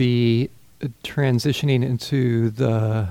be 0.00 0.48
transitioning 1.04 1.84
into 1.84 2.48
the 2.48 3.06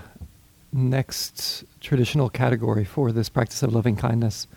next 0.74 1.64
traditional 1.82 2.32
category 2.32 2.84
for 2.84 3.12
this 3.12 3.30
practice 3.30 3.62
of 3.62 3.72
loving 3.72 3.96
kindness. 3.96 4.48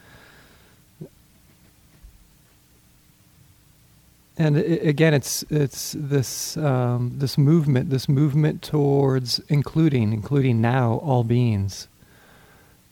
And 4.38 4.56
again, 4.56 5.12
it's 5.12 5.44
it's 5.50 5.94
this 5.98 6.56
um, 6.56 7.12
this 7.18 7.36
movement, 7.36 7.90
this 7.90 8.08
movement 8.08 8.62
towards 8.62 9.38
including, 9.50 10.14
including 10.14 10.62
now 10.62 10.94
all 11.04 11.24
beings, 11.24 11.86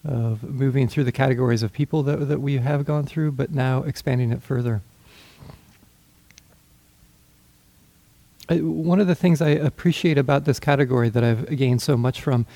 of 0.05 0.43
moving 0.43 0.87
through 0.87 1.05
the 1.05 1.13
categories 1.13 1.63
of 1.63 1.73
people 1.73 2.03
that 2.03 2.29
that 2.29 2.43
we 2.43 2.59
have 2.59 2.85
gone 2.85 3.07
through, 3.07 3.33
but 3.33 3.53
now 3.53 3.85
expanding 3.85 4.33
it 4.33 4.43
further. 4.43 4.83
One 8.59 9.01
of 9.01 9.07
the 9.07 9.15
things 9.15 9.41
I 9.41 9.51
appreciate 9.51 10.19
about 10.19 10.45
this 10.45 10.59
category 10.59 11.09
that 11.09 11.23
I've 11.23 11.57
gained 11.57 11.83
so 11.83 11.97
much 11.97 12.21
from 12.21 12.47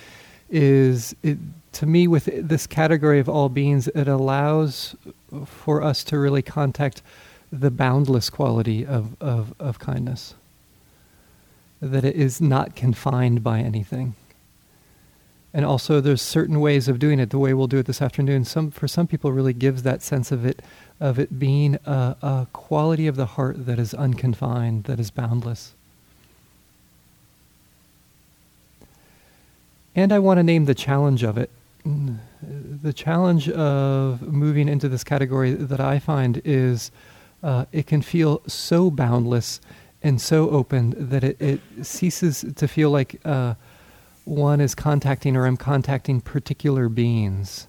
is 0.51 1.15
it, 1.23 1.39
to 1.73 1.87
me 1.87 2.07
with 2.07 2.29
this 2.33 2.67
category 2.67 3.19
of 3.19 3.29
all 3.29 3.49
beings 3.49 3.89
it 3.89 4.09
allows 4.09 4.97
for 5.47 5.83
us 5.83 6.05
to 6.05 6.19
really 6.19 6.43
contact 6.43 7.03
the 7.53 7.71
boundless 7.71 8.31
quality 8.31 8.85
of, 8.85 9.17
of, 9.21 9.55
of 9.61 9.79
kindness. 9.79 10.35
That 11.81 12.05
it 12.05 12.17
is 12.17 12.41
not 12.41 12.75
confined 12.75 13.45
by 13.45 13.61
anything. 13.61 14.17
And 15.53 15.65
also 15.65 16.01
there's 16.01 16.23
certain 16.23 16.61
ways 16.61 16.89
of 16.89 16.99
doing 16.99 17.21
it 17.21 17.31
the 17.31 17.39
way 17.39 17.55
we'll 17.55 17.69
do 17.69 17.79
it 17.79 17.87
this 17.87 18.03
afternoon. 18.03 18.45
Some 18.45 18.73
for 18.73 18.89
some 18.89 19.07
people 19.07 19.31
really 19.31 19.53
gives 19.53 19.85
that 19.85 20.03
sense 20.03 20.33
of 20.33 20.45
it 20.45 20.61
of 20.99 21.21
it 21.21 21.39
being 21.39 21.77
a, 21.87 22.17
a 22.21 22.47
quality 22.53 23.07
of 23.07 23.15
the 23.15 23.27
heart 23.27 23.67
that 23.67 23.79
is 23.79 23.95
unconfined 23.95 24.85
that 24.85 24.99
is 24.99 25.13
boundless 25.13 25.75
And 29.95 30.13
I 30.13 30.19
want 30.19 30.39
to 30.39 30.43
name 30.43 30.65
the 30.65 30.75
challenge 30.75 31.23
of 31.23 31.39
it. 31.39 31.51
The 31.85 32.93
challenge 32.93 33.49
of 33.51 34.23
moving 34.23 34.69
into 34.69 34.89
this 34.89 35.05
category 35.05 35.53
that 35.53 35.81
I 35.81 35.99
find 35.99 36.41
is 36.45 36.91
uh, 37.43 37.67
it 37.73 37.87
can 37.87 38.03
feel 38.03 38.43
so 38.47 38.91
boundless 38.91 39.61
and 40.03 40.21
so 40.21 40.51
open 40.51 40.95
that 40.97 41.23
it, 41.23 41.41
it 41.41 41.61
ceases 41.83 42.45
to 42.57 42.69
feel 42.69 42.91
like 42.91 43.21
uh, 43.25 43.55
one 44.25 44.61
is 44.61 44.75
contacting 44.75 45.37
or 45.37 45.47
I'm 45.47 45.57
contacting 45.57 46.21
particular 46.21 46.89
beings. 46.89 47.69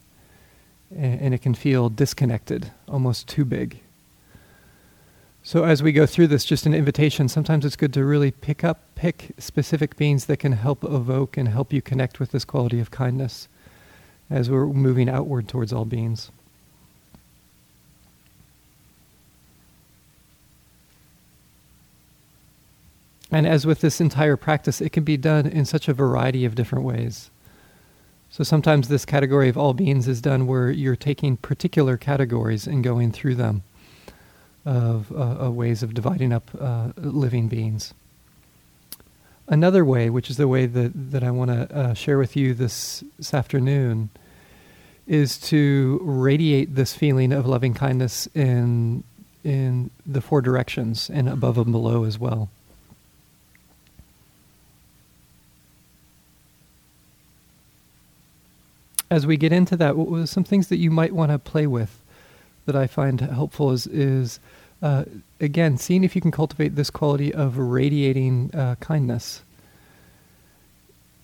And, 0.92 1.22
and 1.22 1.34
it 1.34 1.42
can 1.42 1.54
feel 1.54 1.89
disconnected, 1.89 2.72
almost 2.88 3.28
too 3.28 3.45
big. 3.45 3.82
So 5.46 5.64
as 5.64 5.84
we 5.84 5.92
go 5.92 6.08
through 6.08 6.26
this, 6.26 6.44
just 6.44 6.66
an 6.66 6.74
invitation, 6.74 7.30
sometimes 7.30 7.66
it's 7.66 7.76
good 7.76 7.94
to 7.94 8.04
really 8.04 8.32
pick 8.32 8.64
up, 8.64 8.80
pick 8.96 9.30
specific 9.38 9.96
beings 9.96 10.26
that 10.26 10.38
can 10.38 10.54
help 10.54 10.84
evoke 10.84 11.38
and 11.38 11.48
help 11.48 11.72
you 11.72 11.84
connect 11.84 12.20
with 12.20 12.32
this 12.32 12.44
quality 12.44 12.80
of 12.80 12.90
kindness 12.90 13.48
as 14.28 14.50
we're 14.50 14.66
moving 14.66 15.08
outward 15.08 15.48
towards 15.48 15.72
all 15.72 15.86
beings. 15.86 16.32
And 23.32 23.46
as 23.46 23.68
with 23.68 23.82
this 23.82 24.02
entire 24.02 24.38
practice, 24.38 24.82
it 24.82 24.92
can 24.92 25.04
be 25.04 25.16
done 25.16 25.46
in 25.46 25.66
such 25.66 25.88
a 25.88 25.94
variety 25.94 26.44
of 26.46 26.56
different 26.56 26.86
ways. 26.86 27.30
So 28.32 28.44
sometimes 28.44 28.88
this 28.88 29.06
category 29.06 29.50
of 29.50 29.60
all 29.60 29.76
beings 29.76 30.08
is 30.08 30.22
done 30.22 30.48
where 30.48 30.72
you're 30.72 30.96
taking 30.96 31.38
particular 31.38 31.98
categories 31.98 32.66
and 32.66 32.84
going 32.84 33.12
through 33.12 33.36
them 33.36 33.62
of 34.66 35.11
uh, 35.11 35.45
uh, 35.45 35.52
ways 35.52 35.83
of 35.83 35.94
dividing 35.94 36.33
up 36.33 36.49
uh, 36.59 36.91
living 36.97 37.47
beings. 37.47 37.94
Another 39.47 39.85
way, 39.85 40.09
which 40.09 40.30
is 40.30 40.38
the 40.38 40.47
way 40.47 40.66
that, 40.66 40.91
that 41.11 41.23
I 41.23 41.30
want 41.30 41.52
to 41.52 41.75
uh, 41.75 41.94
share 41.94 42.17
with 42.17 42.35
you 42.35 42.55
this, 42.55 43.03
this 43.17 43.31
afternoon, 43.31 44.09
is 45.05 45.38
to 45.38 45.99
radiate 46.02 46.73
this 46.73 46.95
feeling 46.95 47.31
of 47.31 47.45
loving 47.45 47.75
kindness 47.75 48.27
in, 48.33 49.04
in 49.43 49.92
the 50.04 50.20
four 50.20 50.42
directions 50.42 51.11
and 51.11 51.30
above 51.30 51.59
and 51.59 51.71
below 51.71 52.05
as 52.05 52.17
well. 52.17 52.49
As 59.11 59.27
we 59.27 59.37
get 59.37 59.54
into 59.54 59.77
that, 59.77 59.95
what 59.95 60.27
some 60.27 60.43
things 60.43 60.70
that 60.70 60.77
you 60.77 60.89
might 60.89 61.14
want 61.14 61.31
to 61.31 61.37
play 61.37 61.67
with 61.67 62.02
that 62.65 62.76
I 62.76 62.87
find 62.87 63.21
helpful 63.21 63.71
is 63.71 63.87
is 63.87 64.39
uh, 64.81 65.05
again 65.39 65.77
seeing 65.77 66.03
if 66.03 66.15
you 66.15 66.21
can 66.21 66.31
cultivate 66.31 66.76
this 66.76 66.89
quality 66.89 67.33
of 67.33 67.58
radiating 67.58 68.52
uh, 68.53 68.76
kindness, 68.80 69.43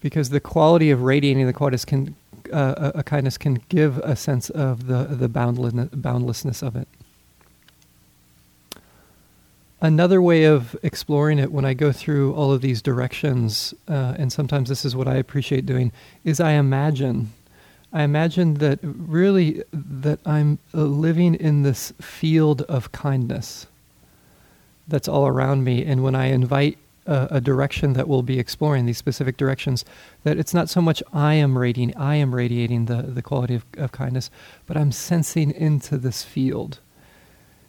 because 0.01 0.29
the 0.29 0.39
quality 0.39 0.91
of 0.91 1.01
radiating 1.01 1.45
the 1.47 1.53
qualities 1.53 1.85
can 1.85 2.15
uh, 2.51 2.91
a, 2.95 3.03
kindness 3.03 3.37
can 3.37 3.61
give 3.69 3.97
a 3.99 4.15
sense 4.15 4.49
of 4.49 4.87
the 4.87 5.03
the 5.03 5.29
boundlessness, 5.29 5.89
boundlessness 5.93 6.63
of 6.63 6.75
it. 6.75 6.87
Another 9.83 10.21
way 10.21 10.43
of 10.43 10.75
exploring 10.83 11.39
it 11.39 11.51
when 11.51 11.65
I 11.65 11.73
go 11.73 11.91
through 11.91 12.35
all 12.35 12.51
of 12.51 12.61
these 12.61 12.83
directions, 12.83 13.73
uh, 13.87 14.13
and 14.15 14.31
sometimes 14.31 14.69
this 14.69 14.85
is 14.85 14.95
what 14.95 15.07
I 15.07 15.15
appreciate 15.15 15.65
doing, 15.65 15.91
is 16.23 16.39
I 16.39 16.51
imagine 16.51 17.31
I 17.93 18.03
imagine 18.03 18.55
that 18.55 18.79
really 18.83 19.63
that 19.73 20.19
I'm 20.25 20.59
uh, 20.73 20.81
living 20.83 21.35
in 21.35 21.63
this 21.63 21.91
field 21.99 22.61
of 22.63 22.91
kindness 22.91 23.67
that's 24.87 25.07
all 25.07 25.27
around 25.27 25.63
me, 25.63 25.85
and 25.85 26.03
when 26.03 26.15
I 26.15 26.27
invite 26.27 26.77
a, 27.05 27.27
a, 27.31 27.41
direction 27.41 27.93
that 27.93 28.07
we'll 28.07 28.23
be 28.23 28.39
exploring 28.39 28.85
these 28.85 28.97
specific 28.97 29.37
directions, 29.37 29.83
that 30.23 30.37
it's 30.37 30.53
not 30.53 30.69
so 30.69 30.81
much 30.81 31.03
I 31.13 31.33
am 31.35 31.57
radiating, 31.57 31.95
I 31.97 32.15
am 32.15 32.33
radiating 32.33 32.85
the 32.85 33.01
the 33.01 33.21
quality 33.21 33.55
of, 33.55 33.65
of 33.77 33.91
kindness, 33.91 34.29
but 34.65 34.77
I'm 34.77 34.91
sensing 34.91 35.51
into 35.51 35.97
this 35.97 36.23
field. 36.23 36.79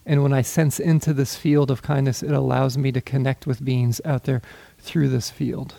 And 0.05 0.23
when 0.23 0.33
I 0.33 0.43
sense 0.43 0.81
into 0.81 1.13
this 1.13 1.37
field 1.37 1.71
of 1.71 1.83
kindness, 1.83 2.23
it 2.25 2.33
allows 2.33 2.77
me 2.77 2.91
to 2.93 3.01
connect 3.01 3.47
with 3.47 3.65
beings 3.65 4.01
out 4.05 4.25
there 4.25 4.43
through 4.79 5.09
this 5.09 5.31
field 5.31 5.75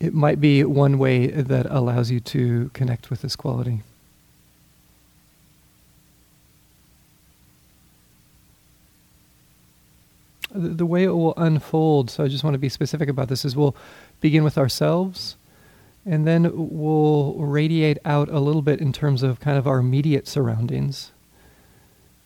it 0.00 0.14
might 0.14 0.40
be 0.40 0.64
one 0.64 0.98
way 0.98 1.26
that 1.28 1.66
allows 1.66 2.10
you 2.10 2.20
to 2.20 2.70
connect 2.74 3.10
with 3.10 3.22
this 3.22 3.36
quality. 3.36 3.82
The 10.50 10.86
way 10.86 11.04
it 11.04 11.08
will 11.08 11.34
unfold, 11.36 12.10
so 12.10 12.22
I 12.22 12.28
just 12.28 12.44
want 12.44 12.54
to 12.54 12.58
be 12.58 12.68
specific 12.68 13.08
about 13.08 13.28
this, 13.28 13.44
is 13.44 13.56
we'll 13.56 13.74
begin 14.20 14.44
with 14.44 14.56
ourselves 14.56 15.36
and 16.06 16.26
then 16.26 16.50
we'll 16.52 17.34
radiate 17.34 17.98
out 18.04 18.28
a 18.28 18.38
little 18.38 18.62
bit 18.62 18.80
in 18.80 18.92
terms 18.92 19.22
of 19.22 19.40
kind 19.40 19.56
of 19.56 19.66
our 19.66 19.78
immediate 19.78 20.28
surroundings. 20.28 21.12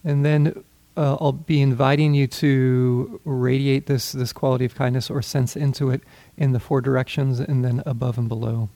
And 0.04 0.24
then 0.24 0.64
uh, 0.96 1.16
I'll 1.20 1.32
be 1.32 1.62
inviting 1.62 2.12
you 2.14 2.26
to 2.26 3.20
radiate 3.24 3.86
this 3.86 4.12
this 4.12 4.32
quality 4.32 4.64
of 4.64 4.74
kindness 4.74 5.10
or 5.10 5.22
sense 5.22 5.56
into 5.56 5.90
it 5.90 6.02
in 6.38 6.52
the 6.52 6.60
four 6.60 6.80
directions 6.80 7.40
and 7.40 7.64
then 7.64 7.82
above 7.84 8.16
and 8.16 8.28
below. 8.28 8.70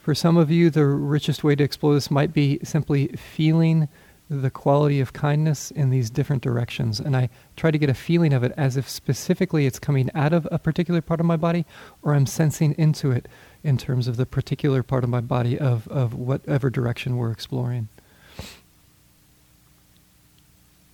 For 0.00 0.14
some 0.14 0.36
of 0.36 0.50
you, 0.50 0.68
the 0.68 0.84
richest 0.84 1.42
way 1.42 1.56
to 1.56 1.64
explore 1.64 1.94
this 1.94 2.10
might 2.10 2.34
be 2.34 2.60
simply 2.62 3.08
feeling 3.08 3.88
the 4.28 4.50
quality 4.50 5.00
of 5.00 5.12
kindness 5.12 5.70
in 5.70 5.90
these 5.90 6.10
different 6.10 6.42
directions. 6.42 7.00
And 7.00 7.16
I 7.16 7.30
try 7.56 7.70
to 7.70 7.78
get 7.78 7.90
a 7.90 7.94
feeling 7.94 8.32
of 8.32 8.42
it 8.42 8.52
as 8.56 8.76
if 8.76 8.88
specifically 8.88 9.66
it's 9.66 9.78
coming 9.78 10.10
out 10.14 10.32
of 10.32 10.46
a 10.50 10.58
particular 10.58 11.00
part 11.00 11.20
of 11.20 11.26
my 11.26 11.36
body 11.36 11.64
or 12.02 12.14
I'm 12.14 12.26
sensing 12.26 12.74
into 12.76 13.10
it 13.10 13.28
in 13.62 13.78
terms 13.78 14.06
of 14.06 14.16
the 14.16 14.26
particular 14.26 14.82
part 14.82 15.04
of 15.04 15.10
my 15.10 15.20
body 15.20 15.58
of, 15.58 15.88
of 15.88 16.14
whatever 16.14 16.68
direction 16.68 17.16
we're 17.16 17.30
exploring. 17.30 17.88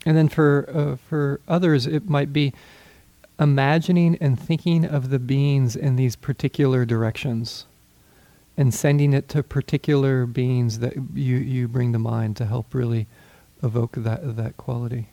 And 0.07 0.17
then 0.17 0.29
for 0.29 0.69
uh, 0.73 0.97
for 0.97 1.41
others, 1.47 1.87
it 1.87 2.09
might 2.09 2.33
be 2.33 2.55
imagining 3.41 4.17
and 4.21 4.39
thinking 4.39 4.85
of 4.85 5.09
the 5.09 5.19
beings 5.19 5.75
in 5.75 5.97
these 5.97 6.15
particular 6.15 6.85
directions, 6.85 7.65
and 8.57 8.75
sending 8.75 9.15
it 9.15 9.29
to 9.31 9.43
particular 9.43 10.27
beings 10.27 10.81
that 10.81 10.95
you 11.15 11.37
you 11.37 11.67
bring 11.67 11.93
to 11.93 11.99
mind 11.99 12.37
to 12.37 12.45
help 12.45 12.75
really 12.75 13.07
evoke 13.63 13.97
that 13.97 14.37
that 14.37 14.57
quality. 14.57 15.07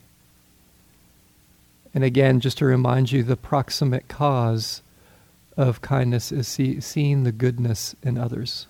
And 1.94 2.04
again, 2.04 2.42
just 2.42 2.58
to 2.60 2.66
remind 2.66 3.12
you, 3.12 3.24
the 3.24 3.38
proximate 3.38 4.08
cause 4.08 4.82
of 5.56 5.82
kindness 5.82 6.32
is 6.32 6.48
see, 6.48 6.80
seeing 6.80 7.24
the 7.24 7.32
goodness 7.32 7.96
in 8.04 8.18
others. 8.18 8.68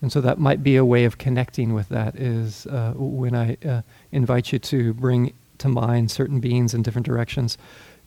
And 0.00 0.12
so 0.12 0.20
that 0.20 0.38
might 0.38 0.62
be 0.62 0.76
a 0.76 0.84
way 0.84 1.04
of 1.04 1.18
connecting 1.18 1.74
with 1.74 1.88
that 1.88 2.16
is 2.16 2.66
uh, 2.66 2.92
when 2.96 3.34
I 3.34 3.56
uh, 3.66 3.82
invite 4.12 4.52
you 4.52 4.58
to 4.58 4.92
bring 4.94 5.32
to 5.58 5.68
mind 5.68 6.10
certain 6.10 6.40
beings 6.40 6.74
in 6.74 6.82
different 6.82 7.06
directions, 7.06 7.56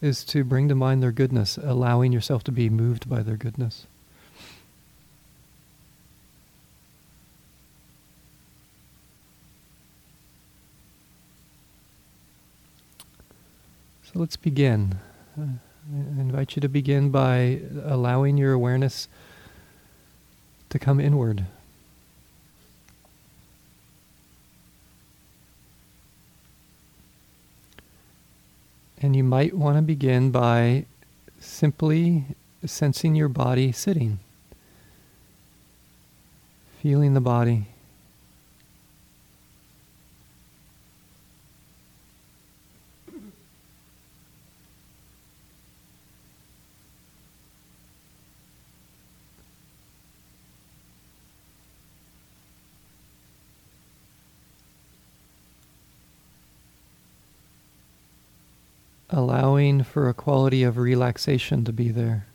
is 0.02 0.24
to 0.26 0.44
bring 0.44 0.68
to 0.70 0.76
mind 0.76 1.02
their 1.02 1.12
goodness, 1.12 1.58
allowing 1.58 2.12
yourself 2.12 2.44
to 2.44 2.52
be 2.52 2.70
moved 2.70 3.10
by 3.10 3.24
their 3.24 3.38
goodness. 3.38 3.88
So 14.04 14.20
let's 14.20 14.36
begin. 14.36 15.00
I 15.38 15.48
invite 16.20 16.56
you 16.56 16.62
to 16.62 16.70
begin 16.70 17.10
by 17.10 17.62
allowing 17.84 18.38
your 18.38 18.54
awareness 18.54 19.08
to 20.70 20.80
come 20.80 21.00
inward. 21.00 21.46
And 29.06 29.16
you 29.16 29.24
might 29.24 29.54
want 29.54 29.78
to 29.78 29.84
begin 29.84 30.32
by 30.32 30.86
simply 31.40 32.24
sensing 32.66 33.14
your 33.14 33.28
body 33.30 33.72
sitting, 33.72 34.18
feeling 36.82 37.14
the 37.14 37.22
body. 37.22 37.68
Allowing 59.10 59.84
for 59.84 60.10
a 60.10 60.14
quality 60.14 60.64
of 60.64 60.78
relaxation 60.78 61.64
to 61.66 61.72
be 61.72 61.90
there. 61.90 62.28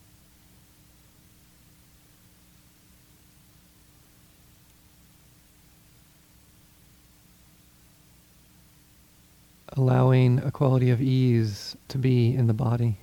Allowing 9.77 10.41
a 10.41 10.51
quality 10.51 10.91
of 10.91 11.01
ease 11.01 11.77
to 11.89 11.99
be 11.99 12.35
in 12.35 12.47
the 12.47 12.55
body. 12.55 12.99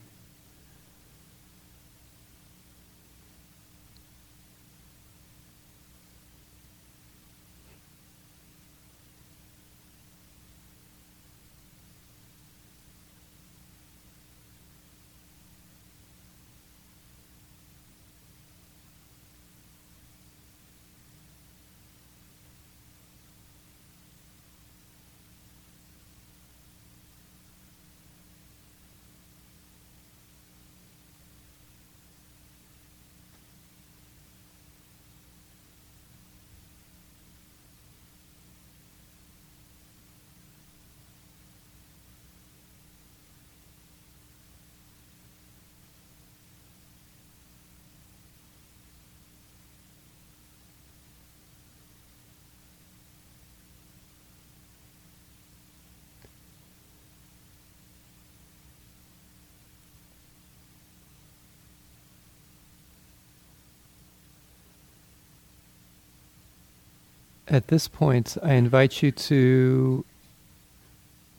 At 67.50 67.68
this 67.68 67.88
point, 67.88 68.38
I 68.44 68.54
invite 68.54 69.02
you 69.02 69.12
to 69.12 70.04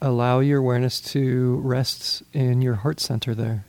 allow 0.01 0.41
your 0.41 0.61
awareness 0.61 1.01
to 1.01 1.57
rest 1.57 2.23
in 2.33 2.63
your 2.63 2.77
heart 2.77 2.99
center 2.99 3.35
there. 3.35 3.65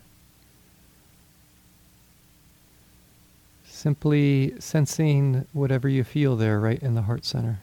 Simply 3.66 4.54
sensing 4.60 5.48
whatever 5.52 5.90
you 5.90 6.04
feel 6.04 6.36
there 6.38 6.60
right 6.60 6.82
in 6.82 6.96
the 6.96 7.04
heart 7.04 7.26
center. 7.26 7.60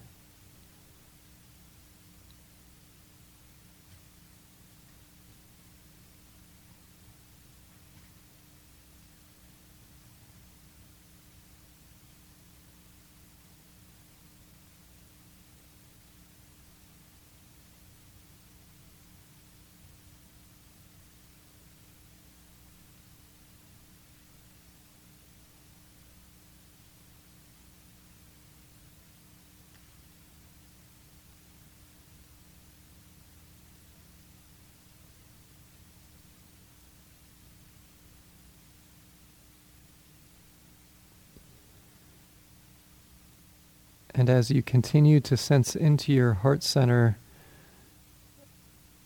And 44.26 44.36
as 44.36 44.50
you 44.50 44.60
continue 44.60 45.20
to 45.20 45.36
sense 45.36 45.76
into 45.76 46.12
your 46.12 46.34
heart 46.34 46.64
center, 46.64 47.16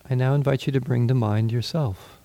I 0.09 0.15
now 0.15 0.33
invite 0.33 0.67
you 0.67 0.73
to 0.73 0.81
bring 0.81 1.09
to 1.09 1.15
mind 1.15 1.53
yourself. 1.53 2.17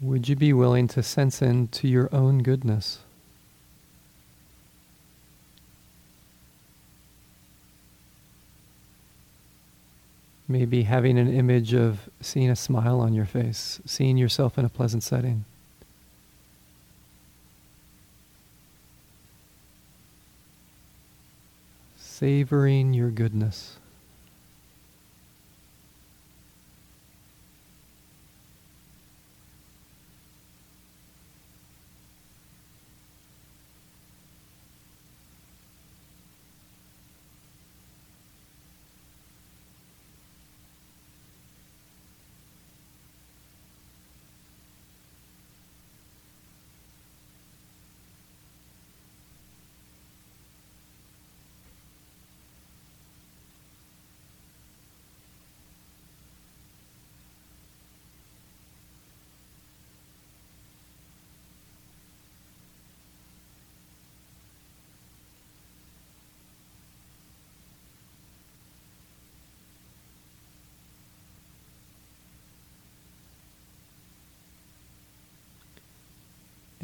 Would 0.00 0.26
you 0.26 0.36
be 0.36 0.54
willing 0.54 0.88
to 0.88 1.02
sense 1.02 1.42
into 1.42 1.86
your 1.86 2.08
own 2.14 2.38
goodness? 2.38 3.00
Maybe 10.50 10.82
having 10.82 11.16
an 11.16 11.32
image 11.32 11.74
of 11.74 12.10
seeing 12.20 12.50
a 12.50 12.56
smile 12.56 13.00
on 13.00 13.14
your 13.14 13.24
face, 13.24 13.80
seeing 13.86 14.16
yourself 14.16 14.58
in 14.58 14.64
a 14.64 14.68
pleasant 14.68 15.04
setting. 15.04 15.44
Savoring 21.96 22.94
your 22.94 23.12
goodness. 23.12 23.76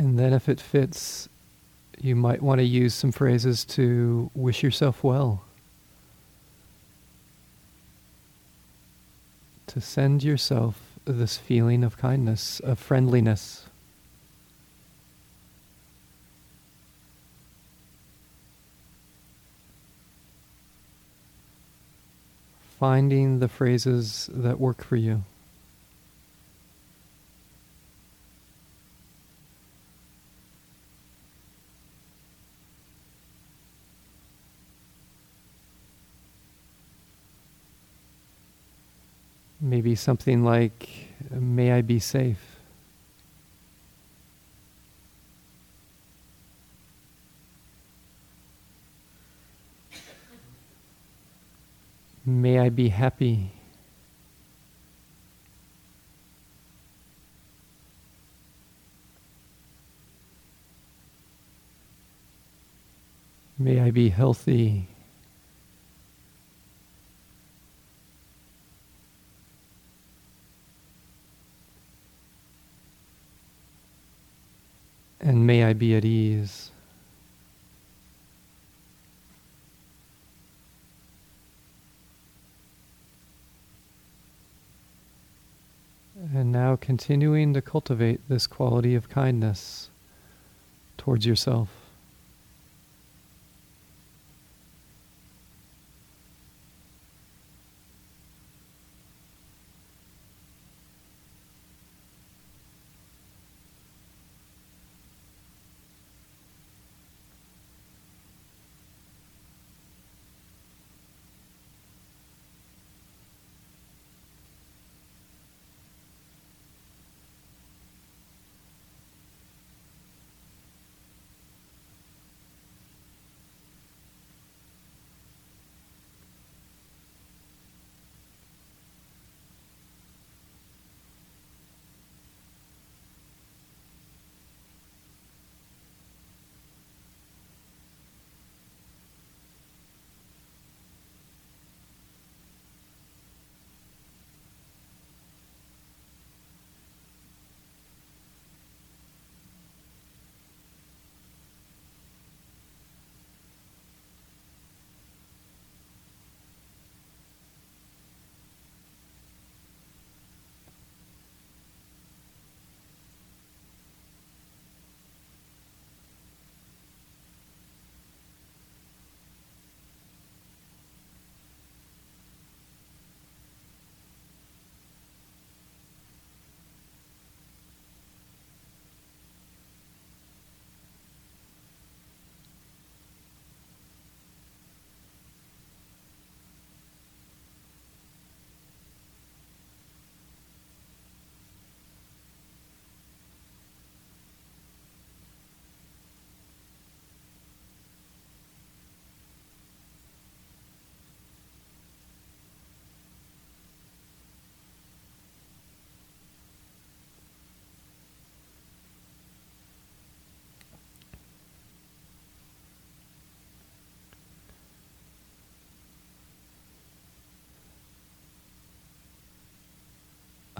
And 0.07 0.21
then, 0.21 0.33
if 0.33 0.49
it 0.49 0.61
fits, 0.61 1.29
you 2.01 2.15
might 2.15 2.41
want 2.41 2.61
to 2.61 2.65
use 2.65 2.95
some 2.95 3.11
phrases 3.11 3.65
to 3.65 4.31
wish 4.37 4.63
yourself 4.63 5.03
well. 5.03 5.43
To 9.67 9.81
send 9.81 10.23
yourself 10.23 10.81
this 11.07 11.39
feeling 11.39 11.83
of 11.83 11.99
kindness, 11.99 12.61
of 12.61 12.79
friendliness. 12.79 13.67
Finding 22.79 23.41
the 23.41 23.49
phrases 23.49 24.31
that 24.33 24.61
work 24.61 24.85
for 24.85 24.95
you. 24.95 25.25
Maybe 39.87 39.95
something 39.95 40.43
like, 40.43 40.89
May 41.31 41.71
I 41.71 41.81
be 41.81 42.01
safe. 42.01 42.45
May 52.25 52.59
I 52.59 52.69
be 52.69 52.89
happy. 52.89 53.53
May 63.57 63.79
I 63.79 63.93
be 63.93 64.09
healthy. 64.09 64.89
And 75.27 75.45
may 75.45 75.65
I 75.65 75.73
be 75.73 75.97
at 75.97 76.05
ease. 76.05 76.71
And 86.33 86.53
now 86.53 86.77
continuing 86.77 87.55
to 87.55 87.61
cultivate 87.61 88.21
this 88.29 88.47
quality 88.47 88.95
of 88.95 89.09
kindness 89.09 89.91
towards 90.97 91.27
yourself. 91.27 91.86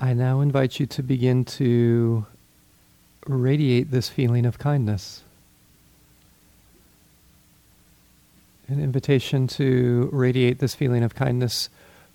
I 0.07 0.13
now 0.13 0.41
invite 0.41 0.79
you 0.79 0.87
to 0.87 1.03
begin 1.03 1.45
to 1.59 2.27
radiate 3.27 3.91
this 3.91 4.09
feeling 4.09 4.47
of 4.47 4.57
kindness. 4.57 5.25
An 8.69 8.81
invitation 8.81 9.49
to 9.49 10.09
radiate 10.13 10.61
this 10.61 10.77
feeling 10.77 11.03
of 11.03 11.17
kindness 11.17 11.71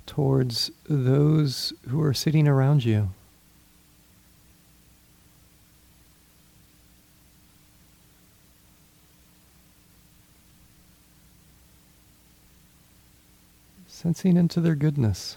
towards 0.05 0.71
those 0.87 1.73
who 1.89 2.01
are 2.01 2.13
sitting 2.13 2.47
around 2.47 2.85
you. 2.85 3.09
Sensing 13.85 14.37
into 14.37 14.61
their 14.61 14.75
goodness. 14.75 15.35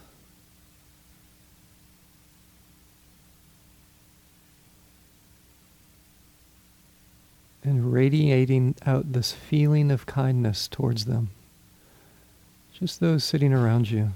And 7.65 7.93
radiating 7.93 8.77
out 8.85 9.13
this 9.13 9.33
feeling 9.33 9.91
of 9.91 10.07
kindness 10.07 10.69
towards 10.69 11.07
them. 11.07 11.31
Just 12.79 13.01
those 13.01 13.25
sitting 13.25 13.53
around 13.53 13.91
you. 13.91 14.11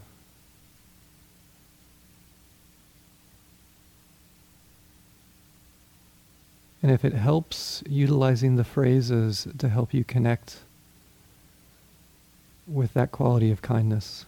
And 6.83 6.93
if 6.93 7.05
it 7.05 7.14
helps, 7.14 7.83
utilizing 7.88 8.57
the 8.57 8.64
phrases 8.64 9.49
to 9.59 9.69
help 9.69 9.93
you 9.93 10.05
connect 10.05 10.59
with 12.69 12.93
that 12.95 13.11
quality 13.11 13.50
of 13.50 13.62
kindness. 13.62 14.26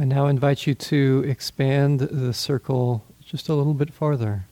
I 0.00 0.04
now 0.04 0.28
invite 0.28 0.66
you 0.66 0.74
to 0.74 1.24
expand 1.28 2.00
the 2.00 2.32
circle 2.32 3.04
just 3.22 3.50
a 3.50 3.54
little 3.54 3.74
bit 3.74 3.92
farther. 3.92 4.46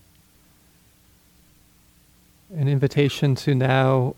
An 2.55 2.69
invitation 2.69 3.35
to 3.37 3.55
now 3.55 4.15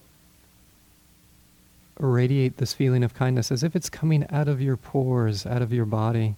radiate 2.00 2.56
this 2.56 2.72
feeling 2.72 3.04
of 3.04 3.14
kindness 3.14 3.52
as 3.52 3.62
if 3.62 3.76
it's 3.76 3.88
coming 3.88 4.26
out 4.28 4.48
of 4.48 4.60
your 4.60 4.76
pores, 4.76 5.46
out 5.46 5.62
of 5.62 5.72
your 5.72 5.84
body. 5.84 6.34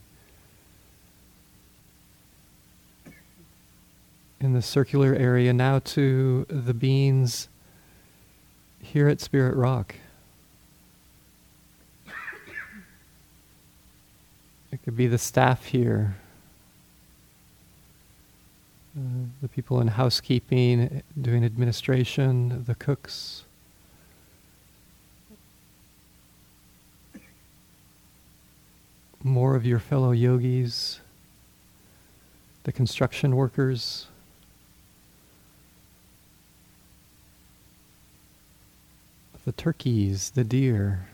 In 4.40 4.52
the 4.52 4.60
circular 4.60 5.14
area, 5.14 5.54
now 5.54 5.78
to 5.78 6.44
the 6.50 6.74
beings 6.74 7.48
here 8.82 9.08
at 9.08 9.22
Spirit 9.22 9.56
Rock. 9.56 9.94
It 14.72 14.82
could 14.82 14.96
be 14.96 15.06
the 15.06 15.18
staff 15.18 15.66
here, 15.66 16.16
uh, 18.96 19.26
the 19.42 19.48
people 19.48 19.82
in 19.82 19.88
housekeeping, 19.88 21.02
doing 21.20 21.44
administration, 21.44 22.64
the 22.66 22.74
cooks. 22.74 23.44
More 29.22 29.54
of 29.54 29.66
your 29.66 29.78
fellow 29.78 30.12
yogis, 30.12 31.00
the 32.64 32.72
construction 32.72 33.36
workers. 33.36 34.06
The 39.44 39.52
turkeys, 39.52 40.30
the 40.30 40.44
deer. 40.44 41.08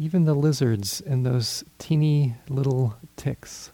Even 0.00 0.24
the 0.24 0.32
lizards 0.32 1.02
and 1.02 1.26
those 1.26 1.62
teeny 1.78 2.34
little 2.48 2.96
ticks. 3.16 3.70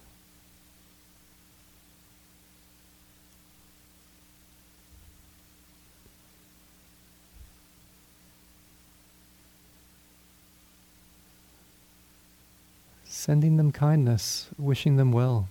Sending 13.04 13.56
them 13.56 13.70
kindness, 13.70 14.48
wishing 14.58 14.96
them 14.96 15.12
well. 15.12 15.48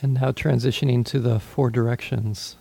And 0.00 0.14
now 0.14 0.30
transitioning 0.30 1.04
to 1.06 1.18
the 1.18 1.40
four 1.40 1.70
directions. 1.70 2.56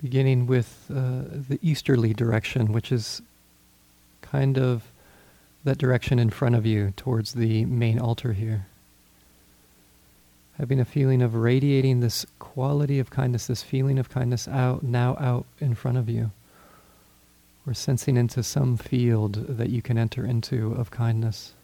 Beginning 0.00 0.46
with 0.46 0.86
uh, 0.88 1.22
the 1.48 1.58
easterly 1.60 2.14
direction, 2.14 2.72
which 2.72 2.92
is 2.92 3.20
kind 4.22 4.58
of 4.58 4.84
that 5.64 5.78
direction 5.78 6.18
in 6.18 6.30
front 6.30 6.54
of 6.54 6.64
you 6.64 6.92
towards 6.96 7.32
the 7.32 7.64
main 7.66 7.98
altar 7.98 8.32
here. 8.32 8.66
Having 10.56 10.80
a 10.80 10.84
feeling 10.84 11.22
of 11.22 11.34
radiating 11.34 12.00
this 12.00 12.24
quality 12.38 12.98
of 12.98 13.10
kindness, 13.10 13.46
this 13.46 13.62
feeling 13.62 13.98
of 13.98 14.08
kindness 14.08 14.46
out, 14.46 14.82
now 14.82 15.16
out 15.18 15.46
in 15.58 15.74
front 15.74 15.98
of 15.98 16.08
you. 16.08 16.30
Or 17.66 17.74
sensing 17.74 18.16
into 18.16 18.42
some 18.42 18.76
field 18.76 19.34
that 19.48 19.70
you 19.70 19.82
can 19.82 19.98
enter 19.98 20.24
into 20.24 20.72
of 20.72 20.90
kindness. 20.90 21.54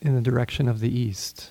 In 0.00 0.14
the 0.14 0.20
direction 0.20 0.68
of 0.68 0.80
the 0.80 0.88
east. 0.88 1.50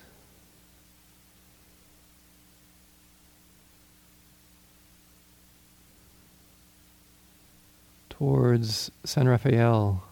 Towards 8.08 8.90
San 9.04 9.28
Rafael, 9.28 10.02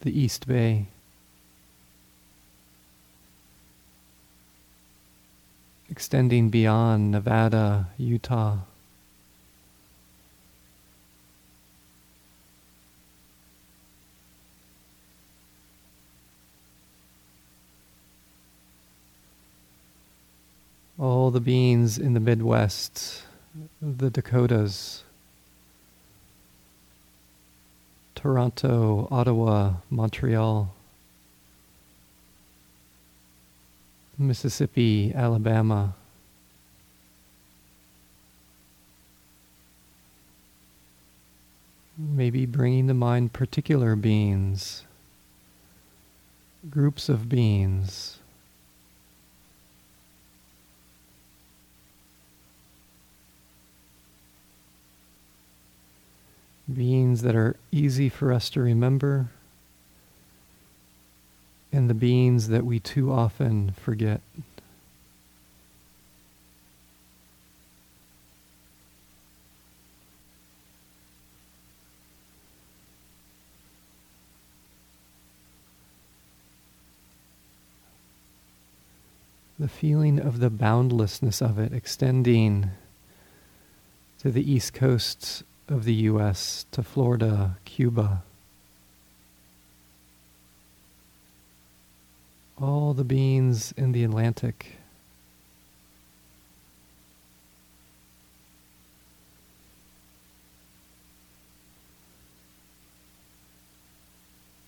the 0.00 0.18
East 0.18 0.46
Bay. 0.46 0.86
Extending 5.90 6.48
beyond 6.48 7.10
Nevada, 7.10 7.88
Utah. 7.98 8.58
All 20.98 21.30
the 21.30 21.40
beings 21.40 21.96
in 21.96 22.14
the 22.14 22.20
Midwest, 22.20 23.22
the 23.80 24.10
Dakotas, 24.10 25.04
Toronto, 28.16 29.06
Ottawa, 29.10 29.74
Montreal, 29.90 30.74
Mississippi, 34.18 35.12
Alabama. 35.14 35.94
Maybe 41.96 42.44
bringing 42.44 42.88
to 42.88 42.94
mind 42.94 43.32
particular 43.32 43.94
beings, 43.94 44.84
groups 46.68 47.08
of 47.08 47.28
beings. 47.28 48.17
beings 56.72 57.22
that 57.22 57.34
are 57.34 57.56
easy 57.72 58.08
for 58.08 58.32
us 58.32 58.50
to 58.50 58.60
remember, 58.60 59.28
and 61.72 61.88
the 61.88 61.94
beings 61.94 62.48
that 62.48 62.64
we 62.64 62.78
too 62.78 63.12
often 63.12 63.72
forget. 63.72 64.20
the 79.58 79.68
feeling 79.68 80.20
of 80.20 80.38
the 80.38 80.50
boundlessness 80.50 81.42
of 81.42 81.58
it 81.58 81.72
extending 81.72 82.70
to 84.20 84.30
the 84.30 84.50
east 84.50 84.72
coast 84.72 85.42
of 85.70 85.84
the 85.84 85.94
US, 85.94 86.64
to 86.72 86.82
Florida, 86.82 87.56
Cuba. 87.64 88.22
All 92.60 92.94
the 92.94 93.04
beings 93.04 93.72
in 93.76 93.92
the 93.92 94.04
Atlantic. 94.04 94.76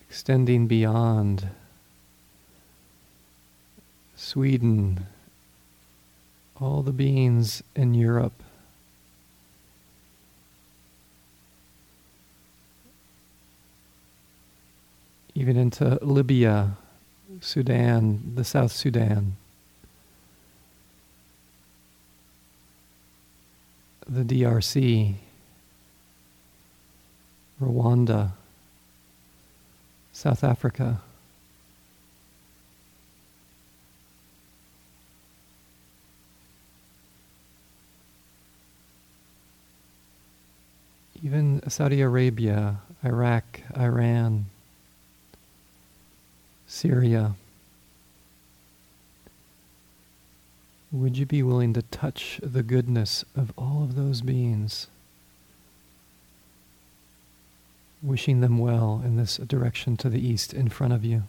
Extending 0.07 0.67
beyond 0.67 1.49
Sweden, 4.15 5.07
all 6.59 6.83
the 6.83 6.91
beings 6.91 7.63
in 7.75 7.93
Europe. 7.93 8.43
Even 15.41 15.57
into 15.57 15.97
Libya, 16.03 16.77
Sudan, 17.39 18.33
the 18.35 18.43
South 18.43 18.71
Sudan, 18.71 19.37
the 24.07 24.21
DRC, 24.21 25.15
Rwanda, 27.59 28.33
South 30.13 30.43
Africa. 30.43 31.01
even 41.23 41.61
Saudi 41.67 42.01
Arabia, 42.01 42.81
Iraq, 43.03 43.61
Iran, 43.75 44.45
Syria. 46.71 47.35
Would 50.89 51.17
you 51.17 51.25
be 51.25 51.43
willing 51.43 51.73
to 51.73 51.81
touch 51.81 52.39
the 52.41 52.63
goodness 52.63 53.25
of 53.35 53.51
all 53.57 53.83
of 53.83 53.95
those 53.95 54.21
beings? 54.21 54.87
Wishing 58.01 58.39
them 58.39 58.57
well 58.57 59.01
in 59.03 59.17
this 59.17 59.35
direction 59.35 59.97
to 59.97 60.09
the 60.09 60.25
east 60.25 60.53
in 60.53 60.69
front 60.69 60.93
of 60.93 61.03
you. 61.03 61.23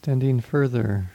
Extending 0.00 0.40
further. 0.40 1.10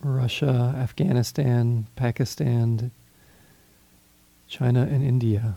Russia, 0.00 0.72
Afghanistan, 0.78 1.84
Pakistan, 1.96 2.92
China, 4.46 4.82
and 4.82 5.02
India. 5.02 5.56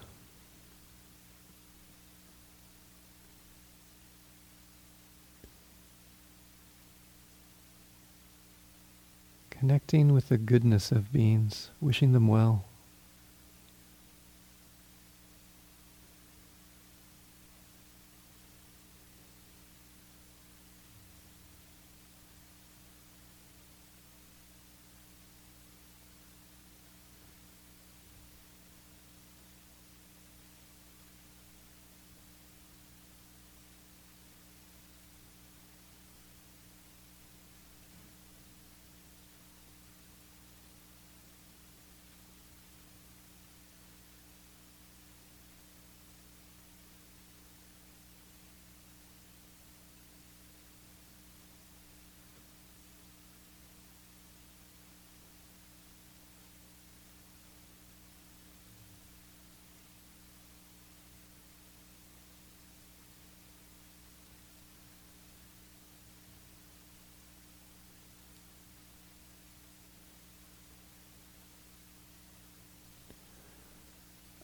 Connecting 9.51 10.13
with 10.13 10.29
the 10.29 10.39
goodness 10.39 10.91
of 10.91 11.13
beings, 11.13 11.69
wishing 11.79 12.11
them 12.11 12.27
well. 12.27 12.65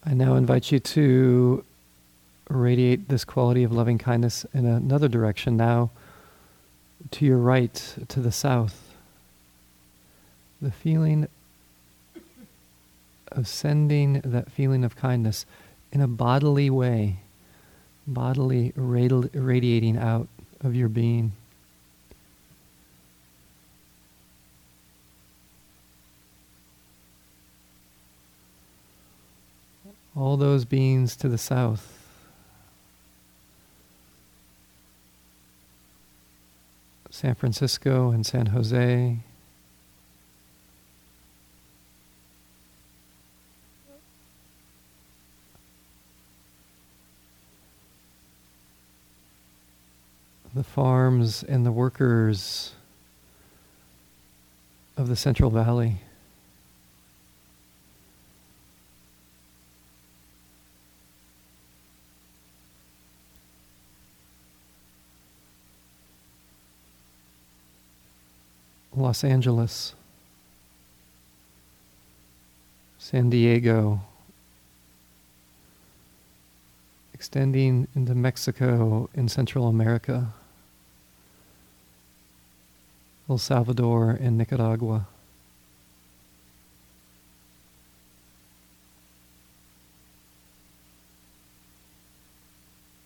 I 0.07 0.13
now 0.13 0.35
invite 0.35 0.71
you 0.71 0.79
to 0.79 1.65
radiate 2.49 3.09
this 3.09 3.25
quality 3.25 3.63
of 3.63 3.73
loving 3.73 3.97
kindness 3.97 4.45
in 4.53 4.65
another 4.65 5.09
direction, 5.09 5.57
now 5.57 5.89
to 7.11 7.25
your 7.25 7.37
right, 7.37 7.73
to 8.07 8.21
the 8.21 8.31
south. 8.31 8.93
The 10.61 10.71
feeling 10.71 11.27
of 13.33 13.49
sending 13.49 14.21
that 14.23 14.49
feeling 14.49 14.85
of 14.85 14.95
kindness 14.95 15.45
in 15.91 15.99
a 15.99 16.07
bodily 16.07 16.69
way, 16.69 17.17
bodily 18.07 18.71
radi- 18.77 19.29
radiating 19.33 19.97
out 19.97 20.29
of 20.61 20.73
your 20.73 20.87
being. 20.87 21.33
All 30.17 30.35
those 30.35 30.65
beings 30.65 31.15
to 31.15 31.29
the 31.29 31.37
south. 31.37 31.93
San 37.11 37.35
Francisco 37.35 38.09
and 38.09 38.25
San 38.25 38.47
Jose. 38.47 39.17
The 50.55 50.63
farms 50.63 51.43
and 51.43 51.63
the 51.63 51.71
workers 51.71 52.73
of 54.95 55.07
the 55.07 55.15
Central 55.15 55.51
Valley. 55.51 55.97
Los 68.97 69.23
Angeles, 69.23 69.93
San 72.97 73.29
Diego, 73.29 74.01
extending 77.13 77.87
into 77.95 78.15
Mexico 78.15 79.07
in 79.13 79.29
Central 79.29 79.67
America. 79.67 80.33
El 83.29 83.37
Salvador, 83.37 84.11
and 84.11 84.37
Nicaragua. 84.37 85.05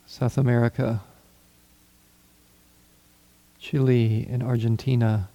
South 0.06 0.38
America, 0.38 1.02
Chile 3.60 4.28
and 4.30 4.42
Argentina, 4.42 5.30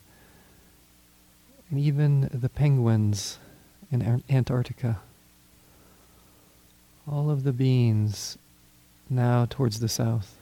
and 1.71 1.79
even 1.79 2.29
the 2.33 2.49
penguins 2.49 3.39
in 3.91 4.23
Antarctica. 4.29 5.01
All 7.11 7.31
of 7.31 7.45
the 7.45 7.53
beings 7.53 8.39
now 9.09 9.47
towards 9.49 9.81
the 9.81 9.89
south. 9.89 10.37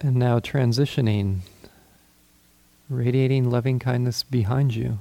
And 0.00 0.14
now 0.16 0.38
transitioning, 0.38 1.40
radiating 2.88 3.50
loving 3.50 3.78
kindness 3.78 4.22
behind 4.22 4.74
you 4.74 5.00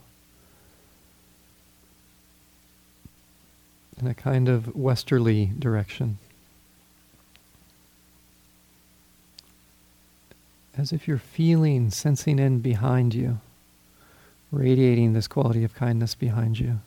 in 3.99 4.07
a 4.07 4.13
kind 4.13 4.47
of 4.47 4.75
westerly 4.75 5.51
direction. 5.57 6.17
As 10.77 10.91
if 10.91 11.07
you're 11.07 11.17
feeling, 11.17 11.89
sensing 11.89 12.37
in 12.37 12.59
behind 12.59 13.15
you, 13.15 13.39
radiating 14.51 15.13
this 15.13 15.27
quality 15.27 15.63
of 15.63 15.73
kindness 15.73 16.13
behind 16.13 16.59
you. 16.59 16.79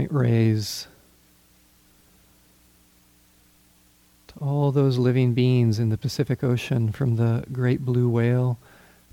Point 0.00 0.12
Reyes 0.12 0.86
to 4.28 4.34
all 4.40 4.72
those 4.72 4.96
living 4.96 5.34
beings 5.34 5.78
in 5.78 5.90
the 5.90 5.98
Pacific 5.98 6.42
Ocean, 6.42 6.90
from 6.90 7.16
the 7.16 7.44
great 7.52 7.84
blue 7.84 8.08
whale 8.08 8.56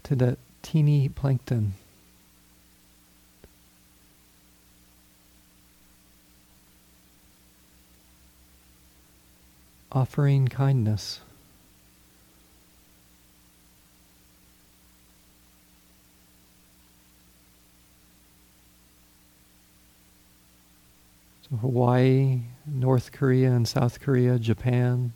to 0.04 0.16
the 0.16 0.38
teeny 0.62 1.10
plankton. 1.10 1.74
Offering 9.92 10.48
kindness. 10.48 11.20
So 21.50 21.58
Hawaii, 21.58 22.42
North 22.66 23.12
Korea 23.12 23.52
and 23.52 23.68
South 23.68 24.02
Korea, 24.02 24.38
Japan, 24.38 25.14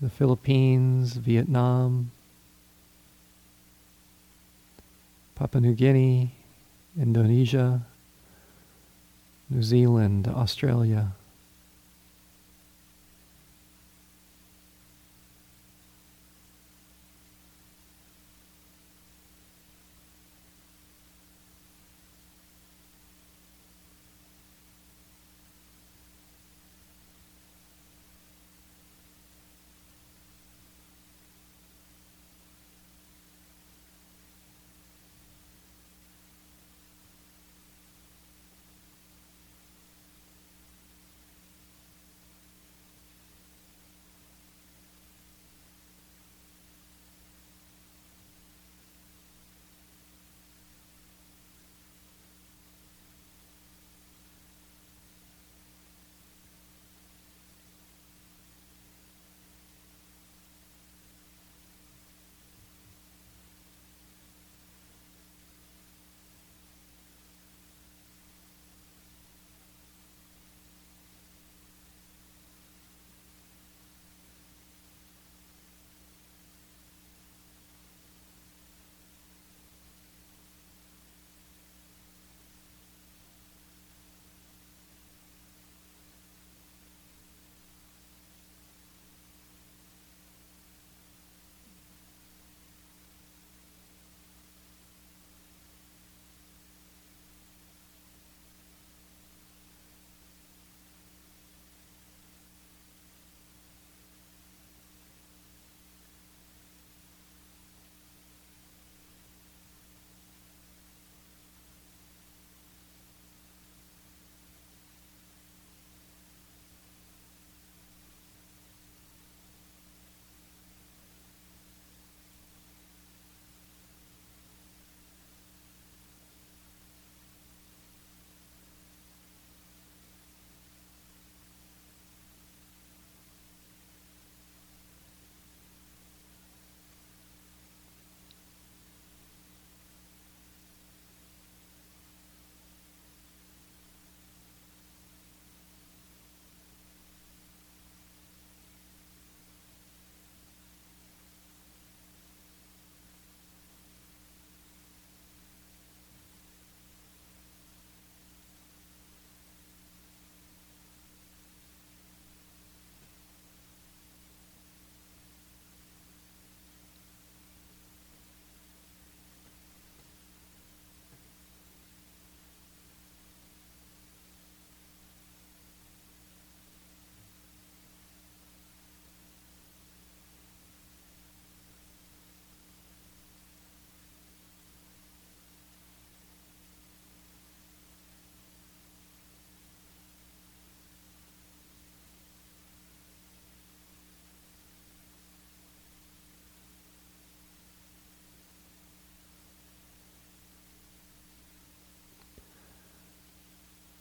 the 0.00 0.08
Philippines, 0.08 1.14
Vietnam, 1.14 2.12
Papua 5.34 5.60
New 5.60 5.74
Guinea, 5.74 6.32
Indonesia, 6.96 7.82
New 9.48 9.62
Zealand, 9.62 10.28
Australia. 10.28 11.12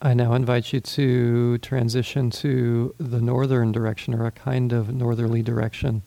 I 0.02 0.14
now 0.14 0.34
invite 0.34 0.72
you 0.72 0.80
to 0.80 1.58
transition 1.58 2.30
to 2.30 2.96
the 2.98 3.20
northern 3.20 3.74
direction 3.74 4.14
or 4.14 4.26
a 4.26 4.32
kind 4.32 4.72
of 4.72 4.94
northerly 4.94 5.42
direction 5.42 6.04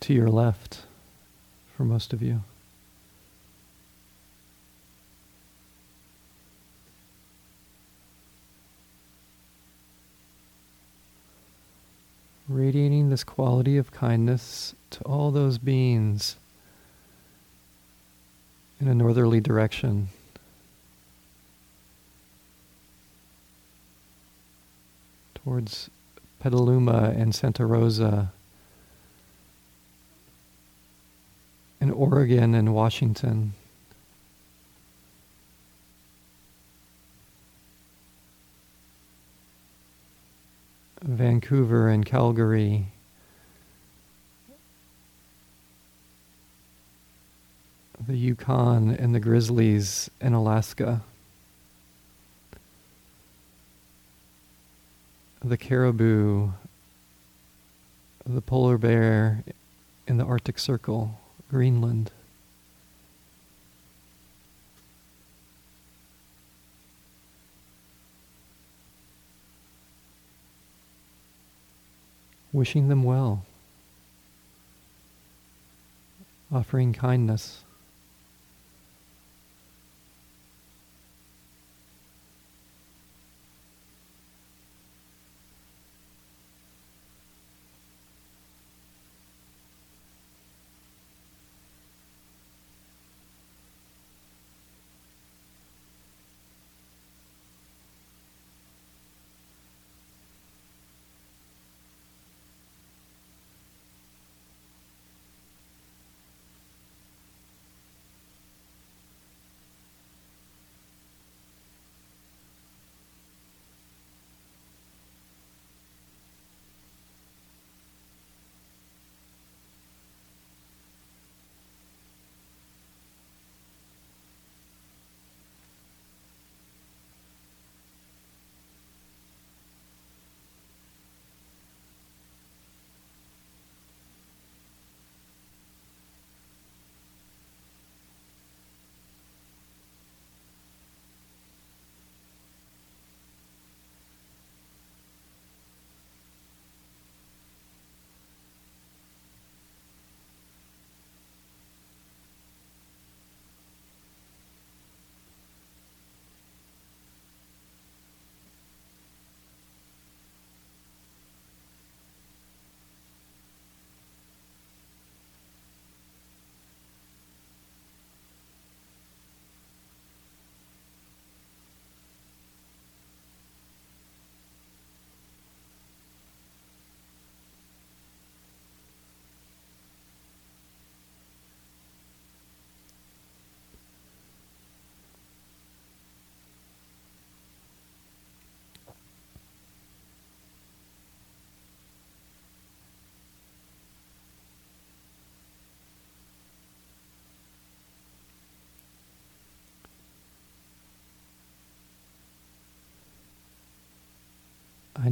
to 0.00 0.12
your 0.12 0.28
left 0.28 0.86
for 1.76 1.84
most 1.84 2.12
of 2.12 2.20
you. 2.20 2.42
Radiating 12.48 13.10
this 13.10 13.22
quality 13.22 13.76
of 13.76 13.92
kindness 13.92 14.74
to 14.90 15.00
all 15.04 15.30
those 15.30 15.58
beings 15.58 16.36
in 18.80 18.88
a 18.88 18.94
northerly 18.94 19.40
direction. 19.40 20.08
Towards 25.46 25.88
Petaluma 26.40 27.14
and 27.16 27.32
Santa 27.32 27.64
Rosa, 27.64 28.32
in 31.80 31.92
Oregon 31.92 32.52
and 32.52 32.74
Washington. 32.74 33.52
Vancouver 41.00 41.90
and 41.90 42.04
Calgary, 42.04 42.86
the 48.04 48.16
Yukon 48.16 48.90
and 48.90 49.14
the 49.14 49.20
Grizzlies 49.20 50.10
in 50.20 50.32
Alaska. 50.32 51.02
The 55.44 55.56
caribou, 55.56 56.50
the 58.24 58.40
polar 58.40 58.78
bear 58.78 59.44
in 60.06 60.16
the 60.16 60.24
Arctic 60.24 60.58
Circle, 60.58 61.20
Greenland. 61.50 62.10
Wishing 72.52 72.88
them 72.88 73.02
well, 73.02 73.44
offering 76.50 76.94
kindness. 76.94 77.65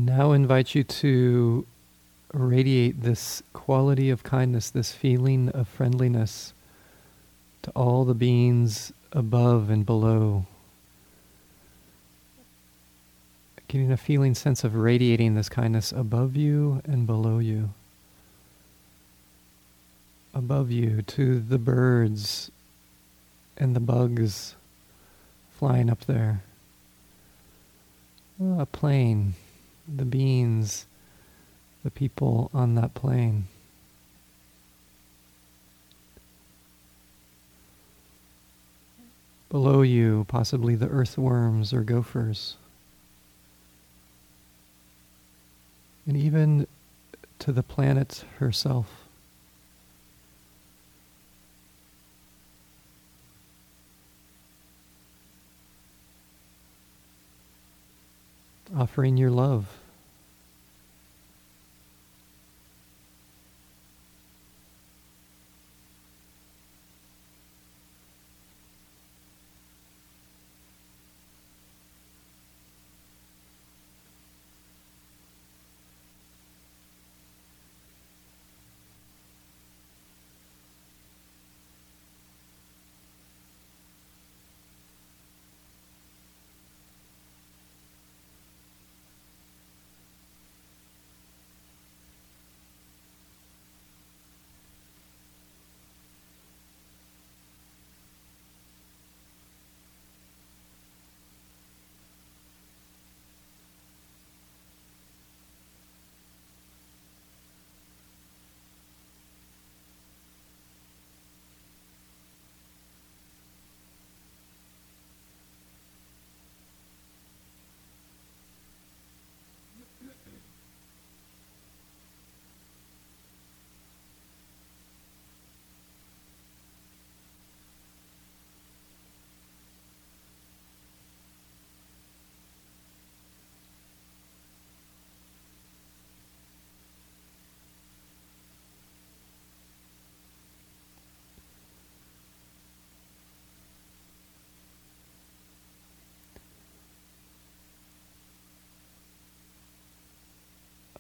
Now 0.07 0.33
invite 0.33 0.75
you 0.75 0.85
to 0.85 1.67
radiate 2.33 3.03
this 3.03 3.43
quality 3.53 4.11
of 4.11 4.23
kindness, 4.23 4.71
this 4.71 4.93
feeling 4.93 5.49
of 5.51 5.69
friendliness 5.69 6.53
to 7.63 7.71
all 7.71 8.05
the 8.05 8.15
beings 8.15 8.93
above 9.13 9.71
and 9.71 9.87
below. 9.87 10.47
Getting 13.69 13.91
a 13.91 13.97
feeling 13.97 14.35
sense 14.35 14.63
of 14.63 14.75
radiating 14.75 15.35
this 15.35 15.49
kindness 15.49 15.91
above 15.91 16.37
you 16.37 16.83
and 16.85 17.07
below 17.07 17.39
you. 17.39 17.71
Above 20.35 20.71
you 20.71 21.03
to 21.03 21.41
the 21.41 21.59
birds 21.59 22.51
and 23.57 23.75
the 23.75 23.81
bugs 23.81 24.55
flying 25.57 25.89
up 25.89 26.05
there. 26.05 26.43
A 28.59 28.67
plane 28.67 29.35
the 29.89 30.05
beings, 30.05 30.87
the 31.83 31.91
people 31.91 32.51
on 32.55 32.75
that 32.77 32.95
plane. 32.95 33.47
Below 39.51 39.83
you, 39.83 40.25
possibly 40.29 40.75
the 40.75 40.89
earthworms 40.89 41.73
or 41.73 41.83
gophers. 41.83 42.57
And 46.07 46.17
even 46.17 46.67
to 47.39 47.53
the 47.53 47.63
planet 47.63 48.25
herself. 48.39 49.04
Offering 58.77 59.17
your 59.17 59.31
love. 59.31 59.84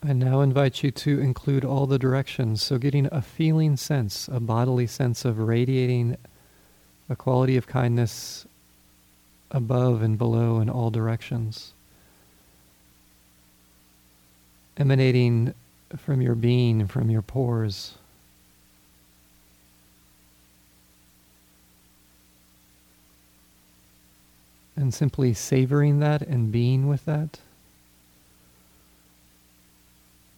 I 0.06 0.12
now 0.12 0.42
invite 0.42 0.82
you 0.82 0.90
to 0.90 1.18
include 1.18 1.64
all 1.64 1.86
the 1.86 1.98
directions. 1.98 2.62
So, 2.62 2.76
getting 2.76 3.08
a 3.10 3.22
feeling 3.22 3.78
sense, 3.78 4.28
a 4.30 4.38
bodily 4.38 4.86
sense 4.86 5.24
of 5.24 5.38
radiating 5.38 6.18
a 7.08 7.16
quality 7.16 7.56
of 7.56 7.66
kindness 7.66 8.46
above 9.50 10.02
and 10.02 10.18
below 10.18 10.60
in 10.60 10.68
all 10.68 10.90
directions, 10.90 11.72
emanating 14.76 15.54
from 15.96 16.20
your 16.20 16.34
being, 16.34 16.86
from 16.86 17.08
your 17.08 17.22
pores. 17.22 17.94
And 24.76 24.92
simply 24.92 25.32
savoring 25.32 26.00
that 26.00 26.20
and 26.20 26.52
being 26.52 26.88
with 26.88 27.06
that 27.06 27.38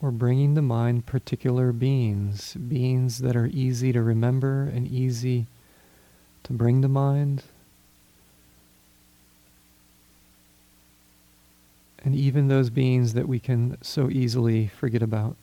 or 0.06 0.12
bringing 0.12 0.54
to 0.54 0.62
mind 0.62 1.04
particular 1.04 1.72
beings, 1.72 2.54
beings 2.54 3.18
that 3.18 3.34
are 3.34 3.48
easy 3.48 3.92
to 3.92 4.00
remember 4.00 4.62
and 4.62 4.86
easy 4.86 5.46
to 6.44 6.52
bring 6.52 6.80
to 6.80 6.86
mind. 6.86 7.42
And 12.04 12.14
even 12.14 12.46
those 12.46 12.70
beings 12.70 13.14
that 13.14 13.26
we 13.26 13.40
can 13.40 13.78
so 13.82 14.08
easily 14.08 14.68
forget 14.68 15.02
about. 15.02 15.36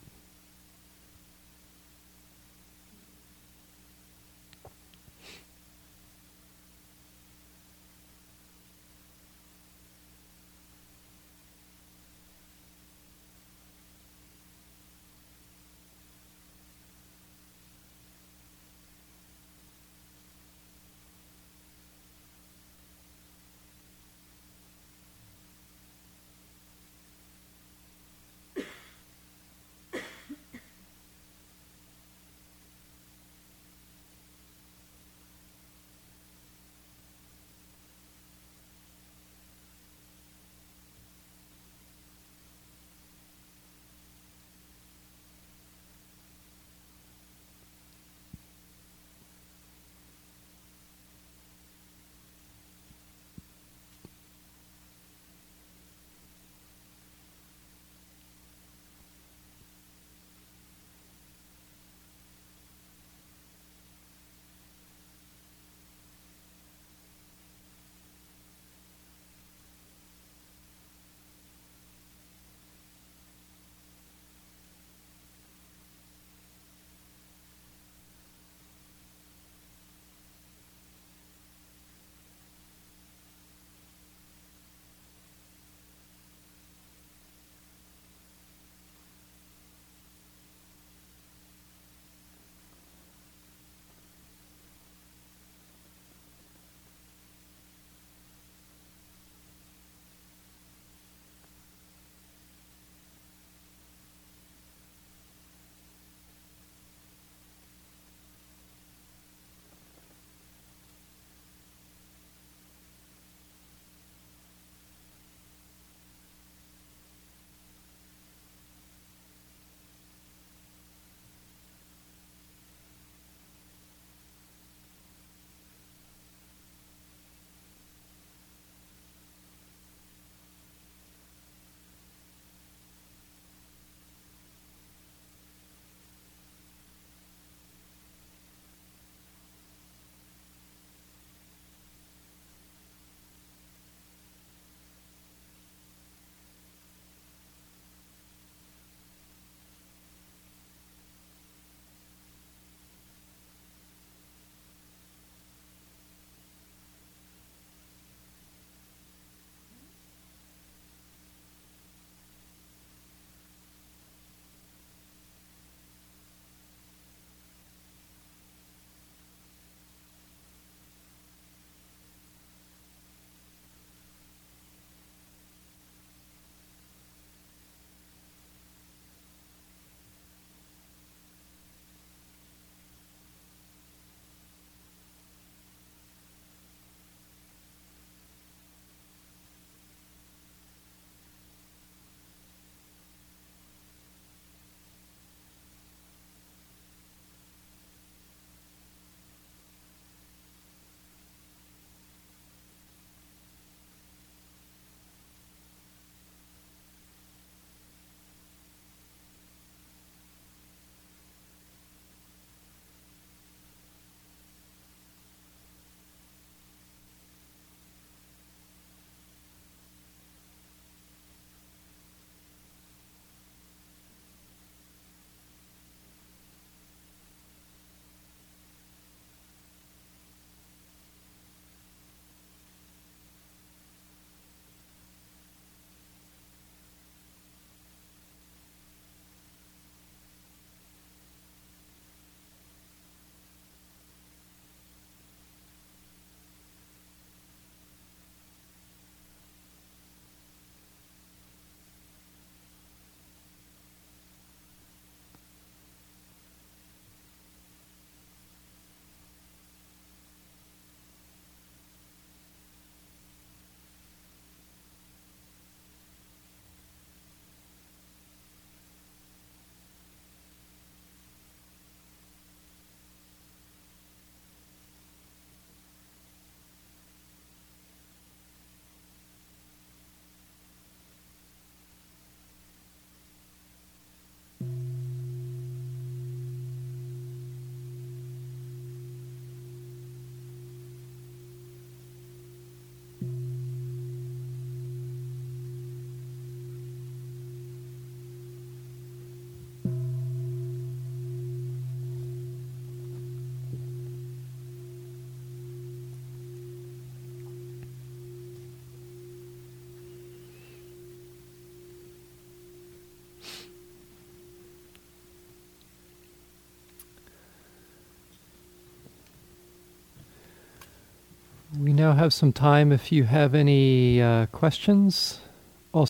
We 321.78 321.92
now 321.92 322.12
have 322.12 322.32
some 322.32 322.52
time 322.52 322.92
if 322.92 323.10
you 323.10 323.24
have 323.24 323.54
any 323.54 324.22
uh, 324.22 324.46
questions 324.46 325.40